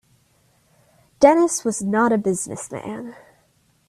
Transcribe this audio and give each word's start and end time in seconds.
Dennis 1.19 1.63
was 1.63 1.83
not 1.83 2.11
a 2.11 2.17
business 2.17 2.71
man. 2.71 3.15